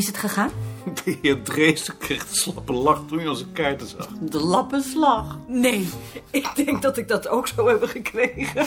[0.00, 0.50] is het gegaan?
[1.04, 4.08] De heer Dreesen kreeg de slappe lach toen hij onze kaarten zag.
[4.20, 5.38] De lappenslag.
[5.46, 5.88] Nee,
[6.30, 8.66] ik denk dat ik dat ook zou hebben gekregen.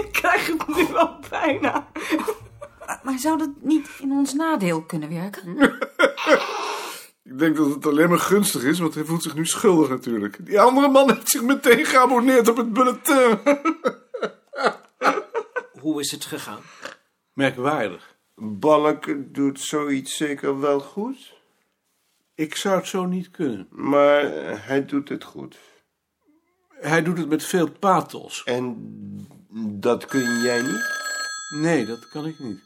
[0.00, 1.86] ik krijg het nu al bijna.
[3.02, 5.56] Maar zou dat niet in ons nadeel kunnen werken?
[7.22, 10.46] Ik denk dat het alleen maar gunstig is, want hij voelt zich nu schuldig natuurlijk.
[10.46, 13.38] Die andere man heeft zich meteen geabonneerd op het bulletin.
[15.80, 16.60] Hoe is het gegaan?
[17.32, 18.15] Merkwaardig.
[18.38, 21.34] Balk doet zoiets zeker wel goed,
[22.34, 23.66] Ik zou het zo niet kunnen.
[23.70, 24.22] maar
[24.66, 25.58] hij doet het goed.
[26.80, 28.44] Hij doet het met veel pathos.
[28.44, 28.74] En
[29.80, 30.84] dat kun jij niet?
[31.60, 32.60] Nee, dat kan ik niet.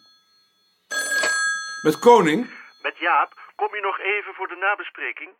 [1.82, 2.50] Met koning?
[2.82, 5.30] Met Jaap, kom je nog even voor de nabespreking?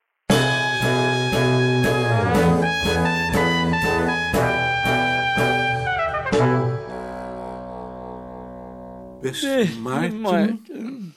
[9.21, 11.15] Beste Maarten.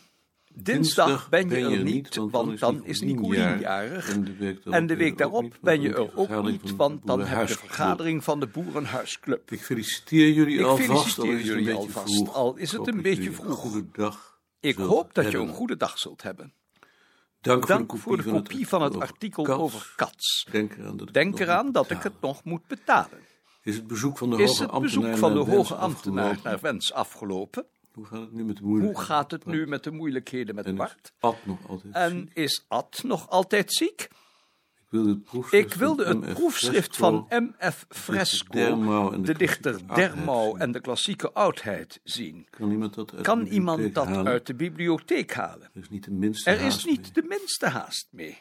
[0.56, 4.10] Dinsdag ben je er niet, want dan is Nicolien jarig.
[4.64, 8.24] En de week daarop ben je er ook niet, want dan heb je de vergadering
[8.24, 9.52] van de Boerenhuisclub.
[9.52, 12.88] Ik feliciteer jullie Ik alvast, feliciteer al is het jullie een beetje al is het
[12.88, 13.48] een beetje vroeg.
[13.48, 14.40] Een goede dag.
[14.60, 16.54] Ik hoop dat je een goede dag zult hebben.
[17.42, 19.60] Dank, Dank voor de kopie van het artikel Cats.
[19.62, 20.48] over Cats.
[20.52, 22.12] Denk eraan dat ik, Denk het nog eraan moet dat ik betalen.
[22.14, 23.20] het nog moet betalen.
[23.64, 26.40] Is het bezoek van de hoge ambtenaar de Wens afgelopen?
[26.44, 27.66] naar Wens afgelopen?
[27.94, 28.96] Hoe gaat het nu met de moeilijkheden?
[29.02, 31.12] Hoe gaat het nu met de moeilijkheden met En is Bart?
[31.20, 32.34] Ad nog altijd En ziek?
[32.34, 34.08] is Ad nog altijd ziek?
[34.90, 37.86] Ik wilde het proefschrift, Ik wilde van het proefschrift Fresco, van M.F.
[37.90, 40.60] Fresco, de de dichter Dermau zien.
[40.60, 42.48] en de klassieke oudheid zien.
[42.50, 44.32] Kan iemand dat uit Kan de iemand bibliotheek dat halen?
[44.32, 45.70] uit de bibliotheek halen?
[45.74, 47.12] Er is niet de minste Er is haast niet mee.
[47.14, 48.38] de minste haast mee.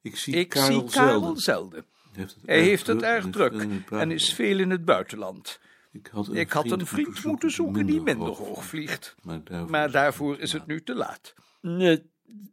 [0.00, 1.36] Ik zie Ik Karel zie Karel zelden.
[1.36, 1.84] zelden.
[2.12, 5.60] Heeft het Hij erg heeft het erg is druk en is veel in het buitenland.
[5.92, 9.16] Ik had een Ik had een vriend moeten zoeken die minder hoog vliegt.
[9.22, 11.34] Maar daarvoor, Maar is daarvoor is het nu te laat.
[11.60, 12.04] Het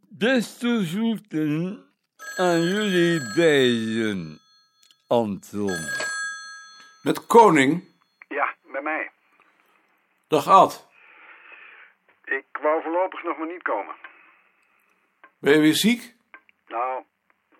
[0.08, 1.84] beste zoeken
[2.36, 4.38] aan jullie beiden,
[5.06, 5.78] Anton.
[7.02, 7.84] Met koning.
[8.28, 9.10] Ja, bij mij.
[10.28, 10.88] Dag Ad.
[12.24, 13.94] Ik wou voorlopig nog maar niet komen.
[15.38, 16.14] Ben je weer ziek?
[16.68, 17.04] Nou,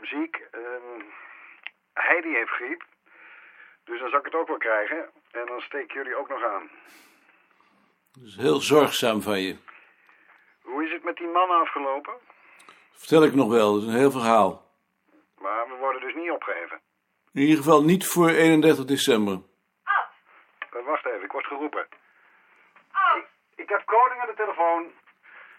[0.00, 0.36] ziek.
[0.50, 1.02] ehm
[1.92, 2.84] Heidi heeft griep.
[3.84, 5.10] Dus dan zal ik het ook wel krijgen.
[5.30, 6.70] En dan steek jullie ook nog aan.
[8.12, 9.56] Dat is heel zorgzaam van je.
[10.62, 12.14] Hoe is het met die mannen afgelopen?
[12.92, 14.70] Vertel ik nog wel, dat is een heel verhaal.
[15.38, 16.80] Maar we worden dus niet opgegeven.
[17.32, 19.40] In ieder geval niet voor 31 december.
[20.70, 21.86] Eh, wacht even, ik word geroepen.
[23.16, 24.92] Ik, ik heb koning aan de telefoon.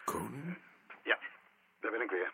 [0.06, 0.58] Koning?
[1.04, 1.18] Ja,
[1.80, 2.32] daar ben ik weer.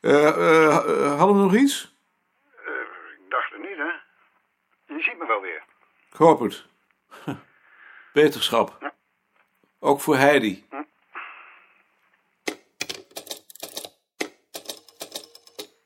[0.00, 1.96] Eh, eh, eh, hadden we nog iets?
[2.56, 2.72] Eh,
[3.18, 3.90] ik dacht het niet, hè?
[4.94, 5.62] Je ziet me wel weer.
[6.12, 6.64] Ik hoop het.
[8.12, 8.92] Beterschap.
[9.78, 10.64] Ook voor Heidi.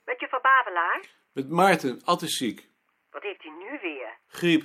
[0.05, 1.01] Met je Babelaar?
[1.33, 2.69] Met Maarten, Ad is ziek.
[3.11, 4.19] Wat heeft hij nu weer?
[4.27, 4.63] Griep.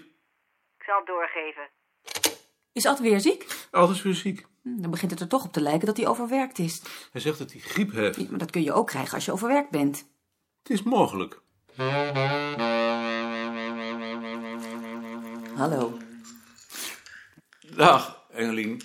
[0.77, 1.69] Ik zal het doorgeven.
[2.73, 3.67] Is Ad weer ziek?
[3.72, 4.45] Ad is weer ziek.
[4.63, 6.81] Hm, Dan begint het er toch op te lijken dat hij overwerkt is.
[7.11, 8.22] Hij zegt dat hij griep heeft.
[8.22, 9.97] Ja, Maar dat kun je ook krijgen als je overwerkt bent.
[10.63, 11.41] Het is mogelijk.
[15.56, 15.97] Hallo.
[17.75, 18.81] Dag, Engelien.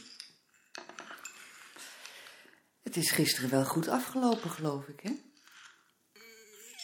[2.82, 5.10] Het is gisteren wel goed afgelopen, geloof ik, hè?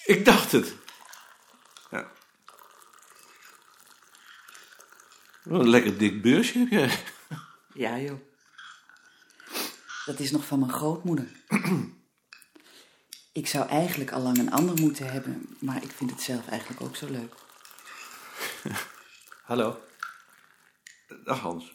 [0.04, 0.75] Ik dacht het.
[1.91, 2.10] Ja.
[5.42, 6.98] Wat een lekker dik beursje heb jij.
[7.75, 8.21] Ja, joh.
[10.04, 11.28] Dat is nog van mijn grootmoeder.
[13.32, 16.80] ik zou eigenlijk al lang een ander moeten hebben, maar ik vind het zelf eigenlijk
[16.80, 17.34] ook zo leuk.
[19.42, 19.80] Hallo.
[21.24, 21.72] Dag Hans.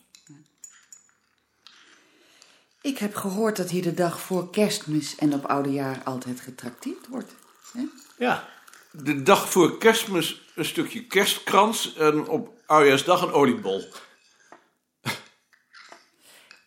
[2.82, 7.36] Ik heb gehoord dat hier de dag voor kerstmis en op oudejaar altijd getrakteerd wordt.
[7.74, 7.86] Hè?
[8.18, 8.50] Ja.
[8.92, 13.94] De dag voor kerstmis een stukje kerstkrans en op oudejaarsdag een oliebol.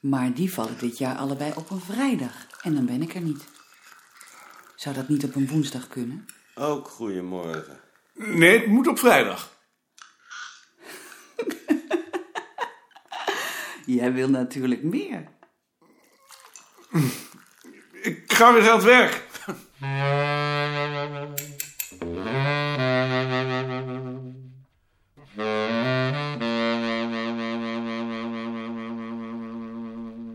[0.00, 3.44] Maar die vallen dit jaar allebei op een vrijdag en dan ben ik er niet.
[4.76, 6.26] Zou dat niet op een woensdag kunnen?
[6.54, 7.80] Ook goedemorgen.
[8.14, 9.58] Nee, het moet op vrijdag.
[13.86, 15.28] Jij wil natuurlijk meer.
[18.02, 19.28] Ik ga weer aan het werk.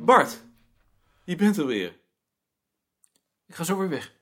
[0.05, 0.43] Bart,
[1.23, 1.99] je bent er weer.
[3.47, 4.13] Ik ga zo weer weg.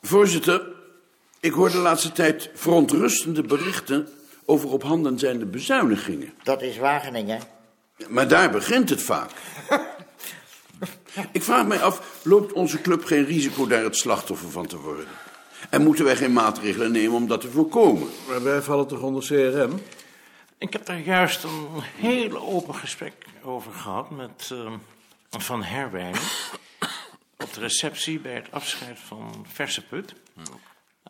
[0.00, 0.72] Voorzitter,
[1.40, 4.19] ik hoor de laatste tijd verontrustende berichten
[4.50, 6.32] over op handen zijnde bezuinigingen.
[6.42, 7.40] Dat is Wageningen.
[8.08, 9.30] Maar daar begint het vaak.
[11.32, 15.06] Ik vraag mij af, loopt onze club geen risico daar het slachtoffer van te worden?
[15.70, 18.08] En moeten wij geen maatregelen nemen om dat te voorkomen?
[18.28, 19.80] Maar wij vallen toch onder CRM?
[20.58, 24.72] Ik heb daar juist een heel open gesprek over gehad met uh,
[25.30, 26.20] Van Herwijnen.
[27.36, 30.14] Op de receptie bij het afscheid van Verseput.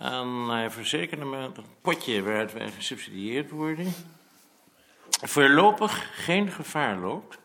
[0.00, 3.94] En hij verzekerde me dat het potje waaruit wij gesubsidieerd worden...
[5.10, 7.38] voorlopig geen gevaar loopt.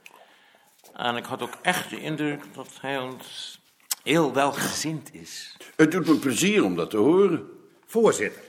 [0.93, 3.59] En ik had ook echt de indruk dat hij ons
[4.03, 5.57] heel welgezind is.
[5.75, 7.49] Het doet me plezier om dat te horen.
[7.85, 8.41] Voorzitter,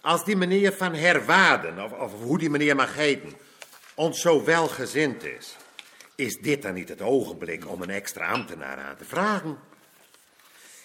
[0.00, 3.32] als die meneer van Herwaarden, of, of hoe die meneer mag heten,
[3.94, 5.56] ons zo welgezind is,
[6.14, 9.58] is dit dan niet het ogenblik om een extra ambtenaar aan te vragen?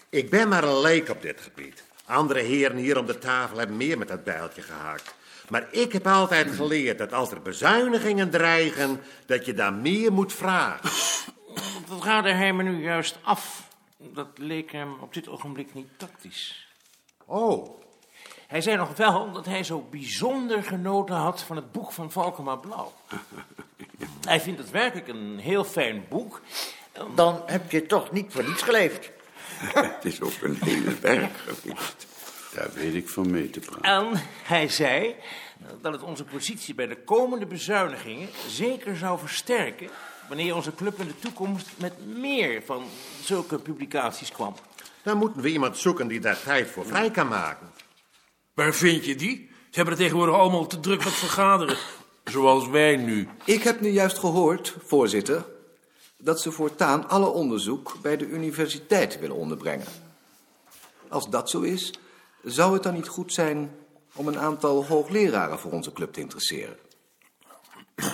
[0.09, 1.83] Ik ben maar een leek op dit gebied.
[2.05, 5.15] Andere heren hier om de tafel hebben meer met dat bijltje gehaakt.
[5.49, 10.33] Maar ik heb altijd geleerd dat als er bezuinigingen dreigen, dat je daar meer moet
[10.33, 10.89] vragen.
[11.89, 13.69] Dat raadde hij me nu juist af.
[13.97, 16.67] Dat leek hem op dit ogenblik niet tactisch.
[17.25, 17.83] Oh.
[18.47, 22.55] Hij zei nog wel dat hij zo bijzonder genoten had van het boek van Valkema
[22.55, 22.93] Blauw.
[24.27, 26.41] Hij vindt het werkelijk een heel fijn boek.
[27.15, 29.11] Dan heb je toch niet voor niets geleefd.
[29.95, 32.07] Het is ook een hele werk geweest.
[32.53, 33.83] Daar weet ik van mee te praten.
[33.83, 35.15] En hij zei
[35.81, 39.89] dat het onze positie bij de komende bezuinigingen zeker zou versterken...
[40.27, 42.83] wanneer onze club in de toekomst met meer van
[43.23, 44.55] zulke publicaties kwam.
[45.03, 47.71] Dan moeten we iemand zoeken die daar tijd voor vrij kan maken.
[48.53, 49.49] Waar vind je die?
[49.49, 51.77] Ze hebben er tegenwoordig allemaal te druk met vergaderen.
[52.23, 53.27] Zoals wij nu.
[53.43, 55.45] Ik heb nu juist gehoord, voorzitter,
[56.17, 59.87] dat ze voortaan alle onderzoek bij de universiteit willen onderbrengen.
[61.09, 61.93] Als dat zo is,
[62.43, 63.75] zou het dan niet goed zijn
[64.15, 66.77] om een aantal hoogleraren voor onze club te interesseren?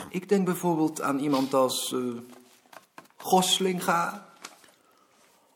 [0.09, 2.17] Ik denk bijvoorbeeld aan iemand als uh,
[3.17, 4.29] Goslinga,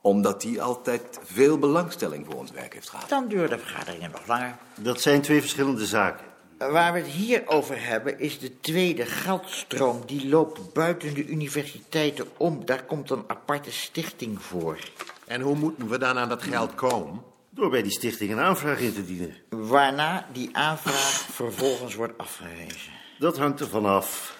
[0.01, 3.09] omdat hij altijd veel belangstelling voor ons werk heeft gehad.
[3.09, 4.57] Dan duren de vergaderingen nog langer.
[4.75, 6.25] Dat zijn twee verschillende zaken.
[6.57, 10.03] Waar we het hier over hebben is de tweede geldstroom.
[10.05, 12.65] Die loopt buiten de universiteiten om.
[12.65, 14.79] Daar komt een aparte stichting voor.
[15.25, 17.21] En hoe moeten we dan aan dat geld komen?
[17.49, 19.35] Door bij die stichting een aanvraag in te dienen.
[19.49, 22.91] Waarna die aanvraag vervolgens wordt afgewezen.
[23.19, 24.37] Dat hangt ervan af.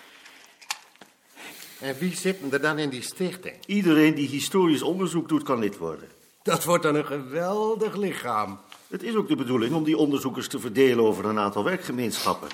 [1.79, 3.55] En wie zitten er dan in die stichting?
[3.65, 6.09] Iedereen die historisch onderzoek doet, kan lid worden.
[6.43, 8.59] Dat wordt dan een geweldig lichaam.
[8.95, 12.47] Het is ook de bedoeling om die onderzoekers te verdelen over een aantal werkgemeenschappen.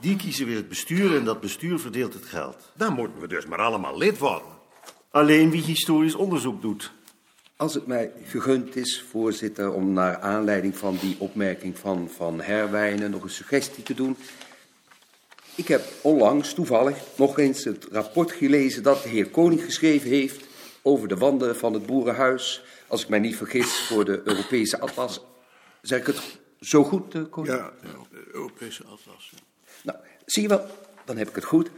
[0.00, 2.56] Die kiezen weer het bestuur en dat bestuur verdeelt het geld.
[2.76, 4.48] Dan moeten we dus maar allemaal lid worden.
[5.10, 6.92] Alleen wie historisch onderzoek doet.
[7.56, 13.10] Als het mij gegund is, voorzitter, om naar aanleiding van die opmerking van Van Herwijnen
[13.10, 14.16] nog een suggestie te doen.
[15.54, 20.46] Ik heb onlangs toevallig nog eens het rapport gelezen dat de heer Koning geschreven heeft
[20.82, 25.20] over de wanden van het boerenhuis, als ik mij niet vergis, voor de Europese atlas.
[25.84, 27.56] Zeg ik het zo goed, uh, Koning?
[27.56, 27.72] Ja,
[28.10, 29.32] de Europese atlas.
[29.82, 30.66] Nou, zie je wel,
[31.04, 31.70] dan heb ik het goed.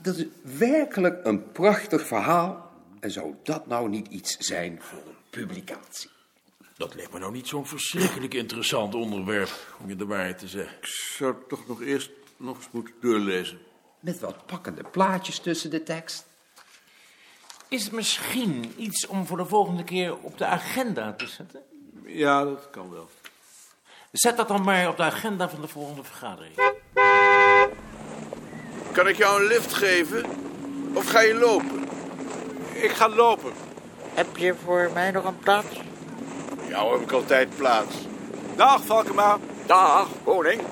[0.00, 5.16] Dat is werkelijk een prachtig verhaal en zou dat nou niet iets zijn voor een
[5.30, 6.10] publicatie?
[6.76, 9.50] Dat lijkt me nou niet zo'n verschrikkelijk interessant onderwerp,
[9.80, 10.76] om je de waarheid te zeggen.
[10.76, 13.58] Ik zou het toch nog eerst nog eens moeten doorlezen.
[14.00, 16.26] Met wat pakkende plaatjes tussen de tekst.
[17.68, 21.62] Is het misschien iets om voor de volgende keer op de agenda te zetten?
[22.06, 23.08] Ja, dat kan wel.
[24.12, 26.54] Zet dat dan maar op de agenda van de volgende vergadering.
[28.92, 30.24] Kan ik jou een lift geven?
[30.94, 31.88] Of ga je lopen?
[32.72, 33.52] Ik ga lopen.
[34.14, 35.80] Heb je voor mij nog een plaats?
[36.68, 37.94] Jou heb ik altijd plaats.
[38.56, 39.38] Dag, Valkema.
[39.66, 40.62] Dag, koning.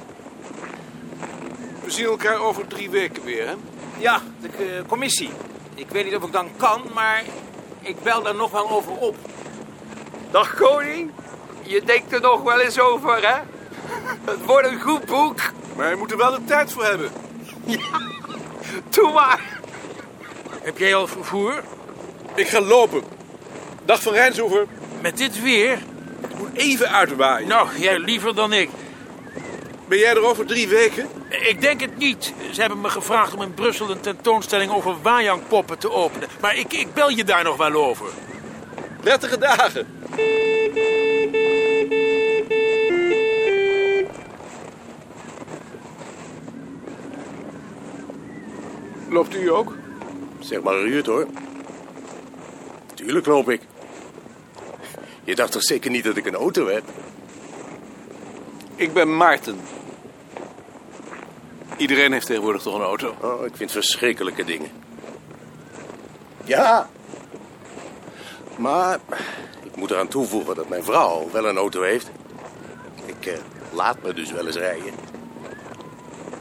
[1.84, 3.54] We zien elkaar over drie weken weer, hè?
[3.98, 5.30] Ja, de uh, commissie.
[5.74, 7.22] Ik weet niet of ik dan kan, maar
[7.80, 9.16] ik bel daar nog wel over op.
[10.30, 11.10] Dag, koning.
[11.62, 13.40] Je denkt er nog wel eens over, hè?
[14.24, 15.38] Het wordt een goed boek.
[15.76, 17.10] Maar je moet er wel de tijd voor hebben.
[17.64, 18.00] Ja,
[18.88, 19.40] doe maar.
[20.62, 21.62] Heb jij al vervoer?
[22.34, 23.02] Ik ga lopen.
[23.84, 24.66] Dag van Rijnshoever.
[25.00, 25.78] Met dit weer?
[26.20, 27.48] Het moet even uitwaaien.
[27.48, 28.70] Nou, jij liever dan ik.
[29.88, 31.08] Ben jij er over drie weken?
[31.28, 32.32] Ik denk het niet.
[32.52, 36.28] Ze hebben me gevraagd om in Brussel een tentoonstelling over Wajang-poppen te openen.
[36.40, 38.06] Maar ik, ik bel je daar nog wel over.
[39.00, 39.99] Prettige dagen.
[49.08, 49.76] Loopt u ook?
[50.38, 51.26] Zeg maar Ruud hoor.
[52.94, 53.60] Tuurlijk loop ik.
[55.24, 56.84] Je dacht toch zeker niet dat ik een auto heb?
[58.76, 59.60] Ik ben Maarten.
[61.76, 63.14] Iedereen heeft tegenwoordig toch een auto?
[63.20, 64.70] Oh, ik vind verschrikkelijke dingen.
[66.44, 66.88] Ja.
[68.60, 69.00] Maar
[69.62, 72.10] ik moet eraan toevoegen dat mijn vrouw wel een auto heeft.
[73.04, 73.38] Ik eh,
[73.72, 74.94] laat me dus wel eens rijden.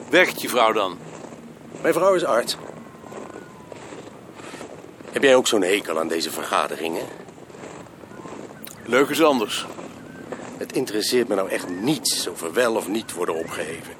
[0.10, 0.98] Werkt je vrouw dan?
[1.82, 2.58] Mijn vrouw is arts.
[5.12, 7.06] Heb jij ook zo'n hekel aan deze vergaderingen?
[8.86, 9.66] Leuk is anders.
[10.58, 13.94] Het interesseert me nou echt niets of er wel of niet worden opgeheven.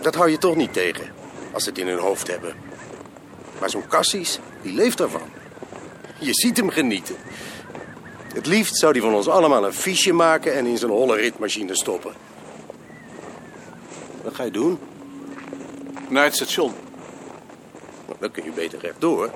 [0.00, 1.12] Dat hou je toch niet tegen,
[1.52, 2.54] als ze het in hun hoofd hebben.
[3.60, 5.38] Maar zo'n Cassis, die leeft ervan.
[6.18, 7.16] Je ziet hem genieten.
[8.34, 11.76] Het liefst zou hij van ons allemaal een fiche maken en in zijn holle ritmachine
[11.76, 12.12] stoppen.
[14.22, 14.78] Wat ga je doen?
[16.08, 16.74] Naar het station.
[18.06, 19.30] Nou, dan kun je beter rechtdoor.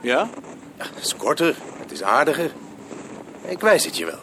[0.00, 0.30] Ja?
[0.78, 2.52] Ja, het is korter, het is aardiger.
[3.44, 4.20] Ik wijs het je wel.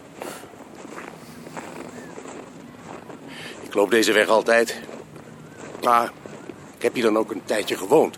[3.62, 4.80] Ik loop deze weg altijd.
[5.84, 6.12] Maar
[6.76, 8.18] ik heb hier dan ook een tijdje gewoond.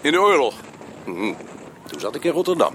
[0.00, 0.54] In de oorlog?
[1.04, 1.32] Mhm.
[1.86, 2.74] Toen zat ik in Rotterdam.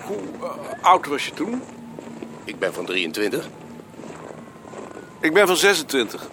[0.00, 1.62] Hoe uh, oud was je toen?
[2.44, 3.48] Ik ben van 23.
[5.20, 6.28] Ik ben van 26.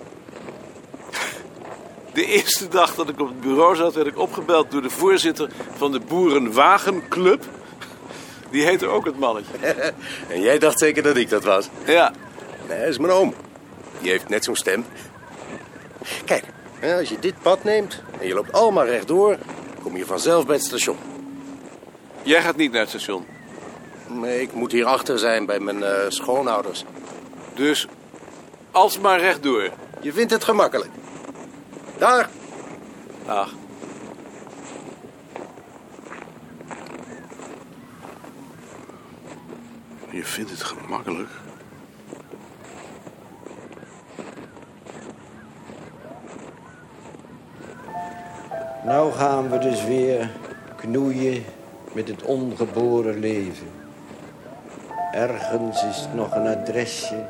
[2.14, 5.50] De eerste dag dat ik op het bureau zat, werd ik opgebeld door de voorzitter
[5.76, 7.44] van de Boerenwagenclub.
[8.52, 9.54] Die heette ook het mannetje.
[10.34, 11.70] en jij dacht zeker dat ik dat was?
[11.86, 12.14] Ja.
[12.68, 13.34] Nee, dat is mijn oom.
[14.02, 14.86] Die heeft net zo'n stem.
[16.26, 16.44] Kijk,
[16.82, 19.38] als je dit pad neemt en je loopt allemaal rechtdoor,
[19.86, 20.98] kom je vanzelf bij het station.
[22.24, 23.26] Jij gaat niet naar het station?
[24.08, 26.84] Nee, ik moet hier achter zijn bij mijn uh, schoonouders.
[27.54, 27.88] Dus
[28.72, 29.70] alsmaar rechtdoor?
[30.02, 30.90] Je vindt het gemakkelijk.
[31.98, 32.30] Daar.
[33.26, 33.54] Dag.
[40.10, 41.30] Je vindt het gemakkelijk?
[48.86, 50.30] Nou gaan we dus weer
[50.76, 51.46] knoeien
[51.92, 53.68] met het ongeboren leven.
[55.12, 57.24] Ergens is nog een adresje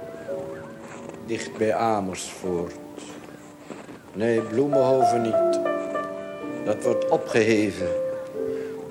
[1.26, 2.76] dicht bij Amersfoort.
[4.14, 5.60] Nee, Bloemenhoven niet.
[6.66, 7.88] Dat wordt opgeheven.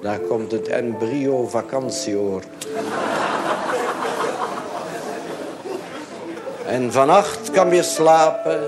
[0.01, 2.69] Daar komt het embryo vakantieoord.
[6.67, 8.61] En vannacht kan weer slapen.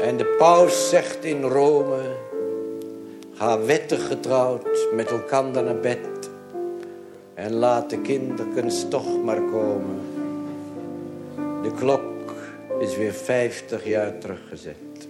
[0.00, 2.30] En de paus zegt in Rome...
[3.42, 6.30] Ga wettig getrouwd met elkaar naar bed.
[7.34, 10.00] En laat de kinderkens toch maar komen.
[11.62, 12.32] De klok
[12.78, 15.08] is weer vijftig jaar teruggezet.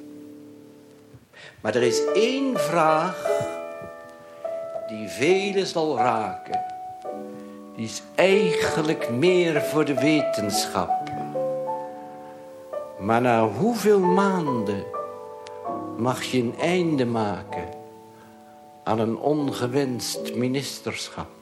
[1.61, 3.27] Maar er is één vraag
[4.89, 6.61] die velen zal raken.
[7.77, 11.11] Die is eigenlijk meer voor de wetenschap.
[12.99, 14.85] Maar na hoeveel maanden
[15.97, 17.81] mag je een einde maken
[18.85, 21.42] aan een ongewenst ministerschap?